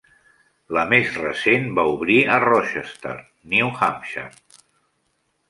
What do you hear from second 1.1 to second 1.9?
recent va